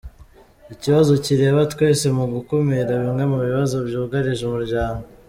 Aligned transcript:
Ikibazo 0.73 1.11
kireba 1.25 1.61
twese 1.73 2.05
mu 2.17 2.25
gukumira 2.33 2.91
bimwe 3.03 3.23
mu 3.31 3.37
bibazo 3.45 3.75
byugarije 3.87 4.41
umuryango. 4.45 5.03